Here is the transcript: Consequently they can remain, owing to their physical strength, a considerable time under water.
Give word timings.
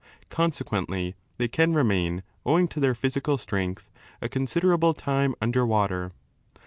Consequently 0.31 1.13
they 1.37 1.47
can 1.47 1.75
remain, 1.75 2.23
owing 2.43 2.67
to 2.69 2.79
their 2.79 2.95
physical 2.95 3.37
strength, 3.37 3.91
a 4.19 4.27
considerable 4.27 4.95
time 4.95 5.35
under 5.39 5.63
water. 5.63 6.11